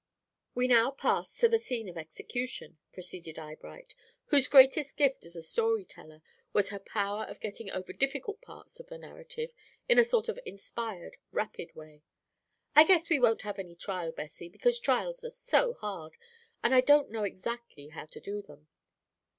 "We 0.55 0.67
now 0.67 0.89
pass 0.89 1.37
to 1.37 1.47
the 1.47 1.59
scene 1.59 1.87
of 1.87 1.95
execution," 1.95 2.79
proceeded 2.91 3.37
Eyebright, 3.37 3.93
whose 4.29 4.47
greatest 4.47 4.97
gift 4.97 5.25
as 5.27 5.35
a 5.35 5.43
storyteller 5.43 6.23
was 6.53 6.69
her 6.69 6.79
power 6.79 7.25
of 7.25 7.39
getting 7.39 7.69
over 7.69 7.93
difficult 7.93 8.41
parts 8.41 8.79
of 8.79 8.87
the 8.87 8.97
narrative 8.97 9.51
in 9.87 9.99
a 9.99 10.03
sort 10.03 10.27
of 10.27 10.39
inspired, 10.43 11.17
rapid 11.31 11.75
way. 11.75 12.01
"I 12.75 12.83
guess 12.83 13.11
we 13.11 13.19
won't 13.19 13.43
have 13.43 13.59
any 13.59 13.75
trial, 13.75 14.11
Bessie, 14.11 14.49
because 14.49 14.79
trials 14.79 15.23
are 15.23 15.29
so 15.29 15.75
hard, 15.75 16.17
and 16.63 16.73
I 16.73 16.81
don't 16.81 17.11
know 17.11 17.23
exactly 17.23 17.89
how 17.89 18.07
to 18.07 18.19
do 18.19 18.41
them. 18.41 18.69